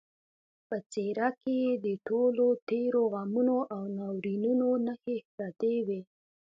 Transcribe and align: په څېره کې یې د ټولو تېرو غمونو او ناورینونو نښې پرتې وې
په 0.67 0.75
څېره 0.91 1.29
کې 1.41 1.53
یې 1.65 1.71
د 1.85 1.87
ټولو 2.07 2.45
تېرو 2.69 3.01
غمونو 3.13 3.57
او 3.73 3.81
ناورینونو 3.97 4.67
نښې 4.85 5.17
پرتې 5.35 5.75
وې 5.87 6.01